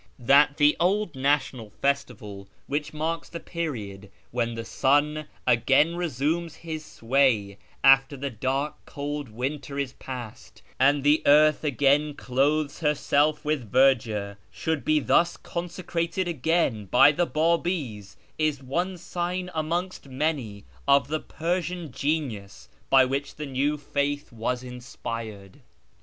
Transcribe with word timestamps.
That 0.17 0.57
the 0.57 0.75
old 0.79 1.15
national 1.15 1.69
festival, 1.69 2.47
which 2.65 2.91
marks 2.91 3.29
the 3.29 3.39
period 3.39 4.09
when 4.31 4.55
the 4.55 4.65
sun 4.65 5.27
again 5.45 5.95
resumes 5.95 6.55
his 6.65 6.83
sway 6.83 7.59
after 7.83 8.17
the 8.17 8.31
dark 8.31 8.83
cold 8.87 9.29
winter 9.29 9.77
is 9.77 9.93
past 9.93 10.63
and 10.79 11.03
the 11.03 11.21
earth 11.27 11.63
again 11.63 12.15
clothes 12.15 12.79
herself 12.79 13.45
with 13.45 13.71
verdure, 13.71 14.37
should 14.49 14.83
be 14.83 14.99
thus 14.99 15.37
consecrated 15.37 16.27
again 16.27 16.85
by 16.85 17.11
the 17.11 17.27
Babi's 17.27 18.17
is 18.39 18.63
one 18.63 18.97
sign 18.97 19.51
amongst 19.53 20.09
many 20.09 20.63
of 20.87 21.09
the 21.09 21.19
Persian 21.19 21.91
genius 21.91 22.67
by 22.89 23.05
which 23.05 23.35
the 23.35 23.45
new 23.45 23.77
faith 23.77 24.31
was 24.31 24.63
inspired. 24.63 25.61